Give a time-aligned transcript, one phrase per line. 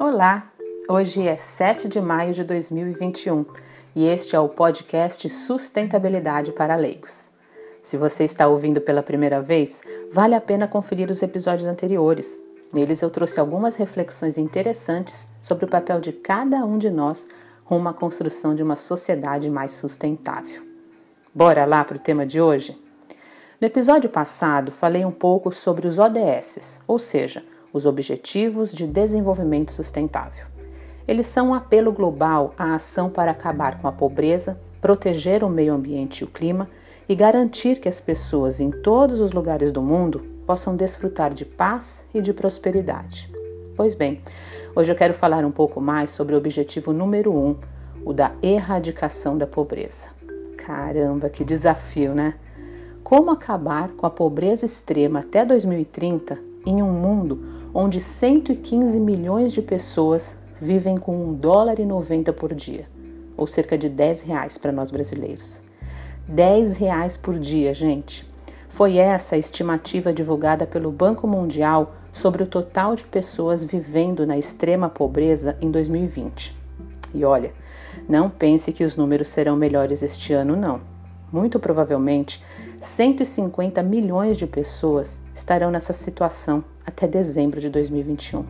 [0.00, 0.52] Olá!
[0.88, 3.44] Hoje é 7 de maio de 2021
[3.96, 7.32] e este é o podcast Sustentabilidade para Leigos.
[7.82, 12.40] Se você está ouvindo pela primeira vez, vale a pena conferir os episódios anteriores.
[12.72, 17.26] Neles eu trouxe algumas reflexões interessantes sobre o papel de cada um de nós
[17.64, 20.62] rumo à construção de uma sociedade mais sustentável.
[21.34, 22.80] Bora lá para o tema de hoje?
[23.60, 29.72] No episódio passado, falei um pouco sobre os ODS, ou seja, os Objetivos de Desenvolvimento
[29.72, 30.46] Sustentável.
[31.06, 35.72] Eles são um apelo global à ação para acabar com a pobreza, proteger o meio
[35.72, 36.68] ambiente e o clima
[37.08, 42.04] e garantir que as pessoas em todos os lugares do mundo possam desfrutar de paz
[42.12, 43.30] e de prosperidade.
[43.76, 44.20] Pois bem,
[44.74, 47.56] hoje eu quero falar um pouco mais sobre o objetivo número um,
[48.04, 50.08] o da erradicação da pobreza.
[50.56, 52.34] Caramba, que desafio, né?
[53.02, 59.62] Como acabar com a pobreza extrema até 2030 em um mundo onde 115 milhões de
[59.62, 62.86] pessoas vivem com um dólar e 90 por dia,
[63.36, 65.60] ou cerca de 10 reais para nós brasileiros.
[66.26, 68.28] 10 reais por dia, gente.
[68.68, 74.36] Foi essa a estimativa divulgada pelo Banco Mundial sobre o total de pessoas vivendo na
[74.36, 76.54] extrema pobreza em 2020.
[77.14, 77.52] E olha,
[78.08, 80.80] não pense que os números serão melhores este ano, não.
[81.32, 82.42] Muito provavelmente,
[82.80, 88.44] 150 milhões de pessoas estarão nessa situação até dezembro de 2021.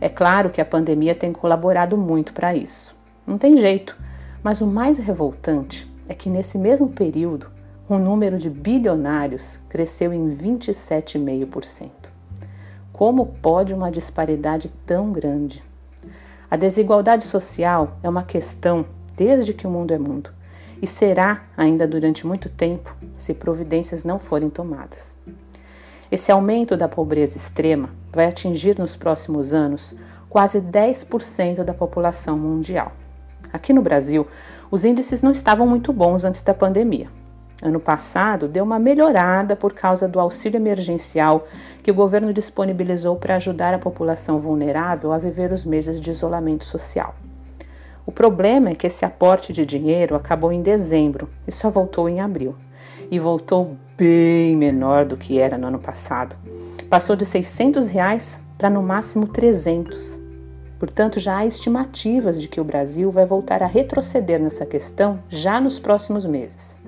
[0.00, 2.96] É claro que a pandemia tem colaborado muito para isso.
[3.26, 3.96] Não tem jeito,
[4.42, 7.46] mas o mais revoltante é que nesse mesmo período
[7.88, 11.90] o número de bilionários cresceu em 27,5%.
[12.92, 15.62] Como pode uma disparidade tão grande?
[16.50, 18.84] A desigualdade social é uma questão
[19.16, 20.30] desde que o mundo é mundo
[20.82, 25.14] e será ainda durante muito tempo se providências não forem tomadas.
[26.10, 29.94] Esse aumento da pobreza extrema vai atingir nos próximos anos
[30.28, 32.90] quase 10% da população mundial.
[33.52, 34.26] Aqui no Brasil,
[34.72, 37.08] os índices não estavam muito bons antes da pandemia.
[37.62, 41.46] Ano passado, deu uma melhorada por causa do auxílio emergencial
[41.80, 46.64] que o governo disponibilizou para ajudar a população vulnerável a viver os meses de isolamento
[46.64, 47.14] social.
[48.04, 52.20] O problema é que esse aporte de dinheiro acabou em dezembro e só voltou em
[52.20, 52.56] abril.
[53.10, 56.36] E voltou bem menor do que era no ano passado.
[56.88, 60.18] Passou de 600 reais para no máximo 300.
[60.78, 65.60] Portanto, já há estimativas de que o Brasil vai voltar a retroceder nessa questão já
[65.60, 66.78] nos próximos meses.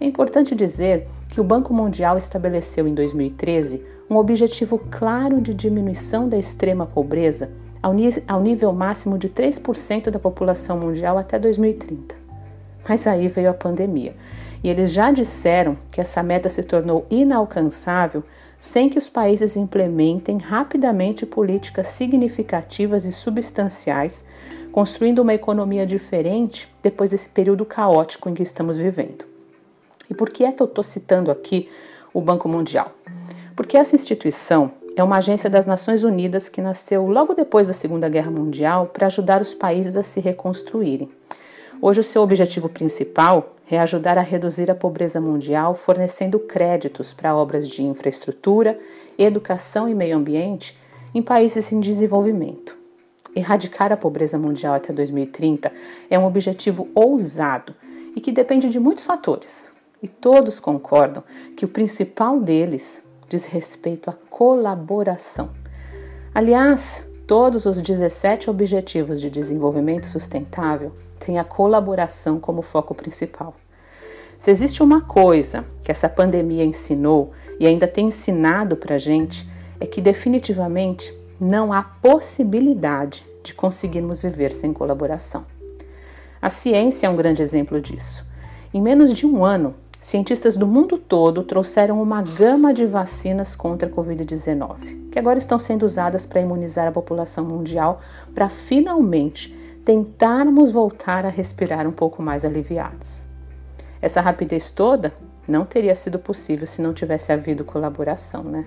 [0.00, 6.28] É importante dizer que o Banco Mundial estabeleceu em 2013 um objetivo claro de diminuição
[6.28, 7.50] da extrema pobreza
[7.82, 12.19] ao, nível máximo de 3% da população mundial até 2030.
[12.88, 14.14] Mas aí veio a pandemia
[14.62, 18.22] e eles já disseram que essa meta se tornou inalcançável
[18.58, 24.22] sem que os países implementem rapidamente políticas significativas e substanciais,
[24.70, 29.24] construindo uma economia diferente depois desse período caótico em que estamos vivendo.
[30.10, 31.70] E por que é que eu estou citando aqui
[32.12, 32.92] o Banco Mundial?
[33.56, 38.10] Porque essa instituição é uma agência das Nações Unidas que nasceu logo depois da Segunda
[38.10, 41.08] Guerra Mundial para ajudar os países a se reconstruírem.
[41.82, 47.34] Hoje, o seu objetivo principal é ajudar a reduzir a pobreza mundial, fornecendo créditos para
[47.34, 48.78] obras de infraestrutura,
[49.16, 50.78] educação e meio ambiente
[51.14, 52.76] em países em desenvolvimento.
[53.34, 55.72] Erradicar a pobreza mundial até 2030
[56.10, 57.74] é um objetivo ousado
[58.14, 59.70] e que depende de muitos fatores.
[60.02, 61.24] E todos concordam
[61.56, 65.50] que o principal deles diz respeito à colaboração.
[66.34, 73.54] Aliás, todos os 17 Objetivos de Desenvolvimento Sustentável têm a colaboração como foco principal.
[74.38, 79.46] Se existe uma coisa que essa pandemia ensinou e ainda tem ensinado para a gente,
[79.78, 85.44] é que definitivamente não há possibilidade de conseguirmos viver sem colaboração.
[86.40, 88.26] A ciência é um grande exemplo disso.
[88.72, 93.88] Em menos de um ano, cientistas do mundo todo trouxeram uma gama de vacinas contra
[93.88, 98.00] a Covid-19, que agora estão sendo usadas para imunizar a população mundial,
[98.34, 99.54] para finalmente
[99.84, 103.24] tentarmos voltar a respirar um pouco mais aliviados.
[104.00, 105.12] Essa rapidez toda
[105.48, 108.64] não teria sido possível se não tivesse havido colaboração, né?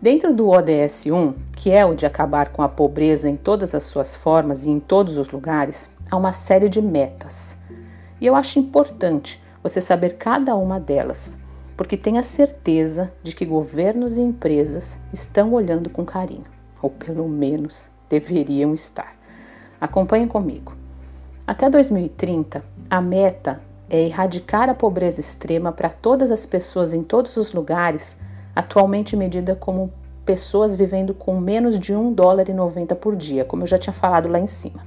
[0.00, 3.84] Dentro do ODS 1, que é o de acabar com a pobreza em todas as
[3.84, 7.58] suas formas e em todos os lugares, há uma série de metas.
[8.20, 11.38] E eu acho importante você saber cada uma delas,
[11.76, 16.44] porque tenha certeza de que governos e empresas estão olhando com carinho,
[16.80, 19.16] ou pelo menos deveriam estar.
[19.80, 20.74] Acompanhe comigo.
[21.46, 27.36] Até 2030, a meta é erradicar a pobreza extrema para todas as pessoas em todos
[27.36, 28.16] os lugares,
[28.54, 29.92] atualmente medida como
[30.24, 33.92] pessoas vivendo com menos de 1 dólar e 90 por dia, como eu já tinha
[33.92, 34.84] falado lá em cima.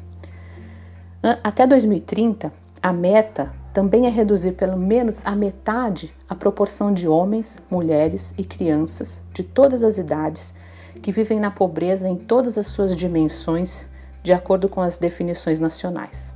[1.44, 2.52] Até 2030,
[2.82, 8.44] a meta também é reduzir pelo menos a metade a proporção de homens, mulheres e
[8.44, 10.54] crianças de todas as idades
[11.02, 13.86] que vivem na pobreza em todas as suas dimensões,
[14.24, 16.34] de acordo com as definições nacionais.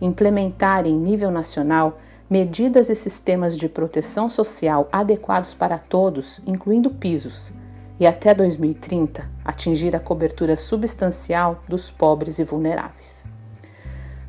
[0.00, 1.98] Implementar em nível nacional
[2.28, 7.52] medidas e sistemas de proteção social adequados para todos, incluindo pisos,
[7.98, 13.28] e até 2030 atingir a cobertura substancial dos pobres e vulneráveis.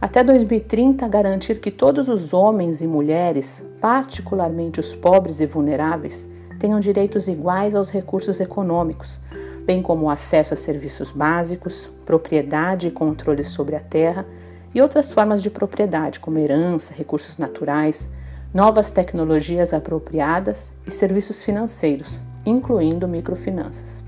[0.01, 6.27] Até 2030, garantir que todos os homens e mulheres, particularmente os pobres e vulneráveis,
[6.59, 9.19] tenham direitos iguais aos recursos econômicos,
[9.65, 14.25] bem como acesso a serviços básicos, propriedade e controle sobre a terra
[14.73, 18.09] e outras formas de propriedade, como herança, recursos naturais,
[18.53, 24.03] novas tecnologias apropriadas e serviços financeiros, incluindo microfinanças.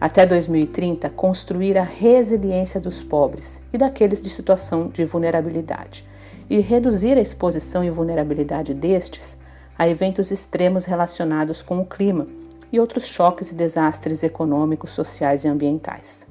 [0.00, 6.06] Até 2030, construir a resiliência dos pobres e daqueles de situação de vulnerabilidade
[6.50, 9.38] e reduzir a exposição e vulnerabilidade destes
[9.78, 12.26] a eventos extremos relacionados com o clima
[12.72, 16.26] e outros choques e desastres econômicos, sociais e ambientais.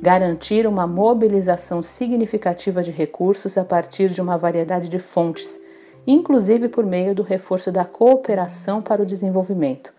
[0.00, 5.60] Garantir uma mobilização significativa de recursos a partir de uma variedade de fontes,
[6.06, 9.92] inclusive por meio do reforço da cooperação para o desenvolvimento,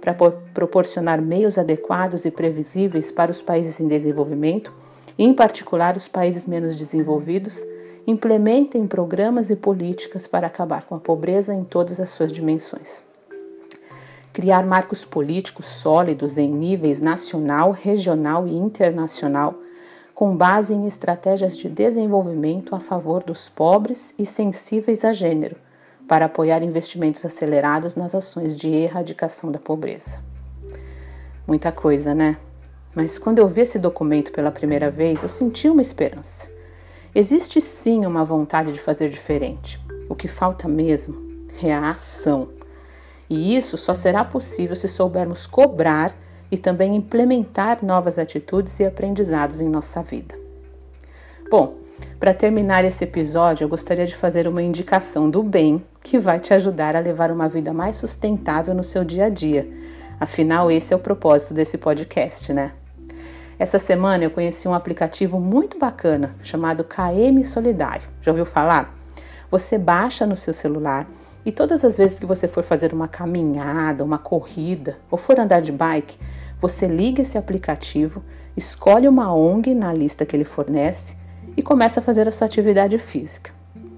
[0.00, 0.14] para
[0.52, 4.72] proporcionar meios adequados e previsíveis para os países em desenvolvimento,
[5.18, 7.64] em particular os países menos desenvolvidos,
[8.06, 13.05] implementem programas e políticas para acabar com a pobreza em todas as suas dimensões.
[14.36, 19.54] Criar marcos políticos sólidos em níveis nacional, regional e internacional,
[20.14, 25.56] com base em estratégias de desenvolvimento a favor dos pobres e sensíveis a gênero,
[26.06, 30.20] para apoiar investimentos acelerados nas ações de erradicação da pobreza.
[31.46, 32.36] Muita coisa, né?
[32.94, 36.46] Mas quando eu vi esse documento pela primeira vez, eu senti uma esperança.
[37.14, 39.80] Existe sim uma vontade de fazer diferente.
[40.10, 41.16] O que falta mesmo
[41.62, 42.55] é a ação.
[43.28, 46.14] E isso só será possível se soubermos cobrar
[46.50, 50.34] e também implementar novas atitudes e aprendizados em nossa vida.
[51.50, 51.74] Bom,
[52.20, 56.54] para terminar esse episódio, eu gostaria de fazer uma indicação do bem que vai te
[56.54, 59.68] ajudar a levar uma vida mais sustentável no seu dia a dia.
[60.18, 62.72] Afinal, esse é o propósito desse podcast, né?
[63.58, 68.08] Essa semana eu conheci um aplicativo muito bacana chamado KM Solidário.
[68.20, 68.94] Já ouviu falar?
[69.50, 71.06] Você baixa no seu celular
[71.46, 75.62] e todas as vezes que você for fazer uma caminhada, uma corrida ou for andar
[75.62, 76.18] de bike,
[76.58, 78.24] você liga esse aplicativo,
[78.56, 81.16] escolhe uma ONG na lista que ele fornece
[81.56, 83.52] e começa a fazer a sua atividade física.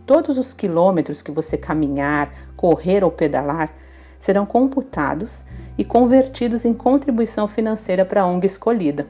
[0.04, 3.72] Todos os quilômetros que você caminhar, correr ou pedalar
[4.18, 5.42] serão computados
[5.78, 9.06] e convertidos em contribuição financeira para a ONG escolhida.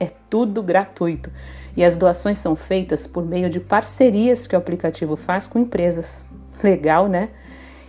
[0.00, 1.30] É tudo gratuito
[1.76, 6.24] e as doações são feitas por meio de parcerias que o aplicativo faz com empresas.
[6.64, 7.28] Legal, né?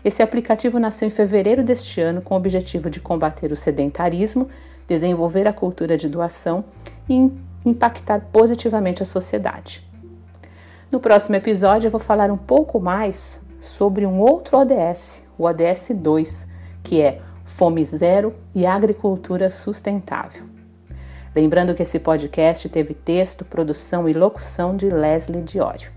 [0.07, 4.48] Esse aplicativo nasceu em fevereiro deste ano com o objetivo de combater o sedentarismo,
[4.88, 6.63] desenvolver a cultura de doação
[7.09, 7.30] e
[7.65, 9.86] impactar positivamente a sociedade.
[10.89, 15.89] No próximo episódio eu vou falar um pouco mais sobre um outro ODS, o ODS
[15.94, 16.47] 2,
[16.81, 20.45] que é Fome Zero e Agricultura Sustentável.
[21.35, 25.92] Lembrando que esse podcast teve texto, produção e locução de Leslie Diório.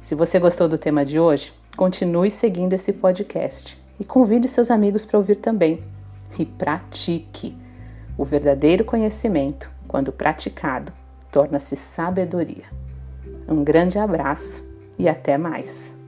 [0.00, 5.04] Se você gostou do tema de hoje, continue seguindo esse podcast e convide seus amigos
[5.04, 5.82] para ouvir também.
[6.38, 7.56] E pratique.
[8.16, 10.92] O verdadeiro conhecimento, quando praticado,
[11.30, 12.64] torna-se sabedoria.
[13.48, 14.64] Um grande abraço
[14.98, 16.01] e até mais!